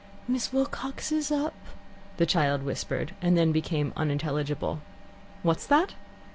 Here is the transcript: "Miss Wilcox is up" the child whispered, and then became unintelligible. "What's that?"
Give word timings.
"Miss 0.27 0.51
Wilcox 0.51 1.11
is 1.11 1.31
up" 1.31 1.53
the 2.17 2.25
child 2.25 2.63
whispered, 2.63 3.13
and 3.21 3.37
then 3.37 3.51
became 3.51 3.93
unintelligible. 3.95 4.81
"What's 5.43 5.67
that?" 5.67 5.93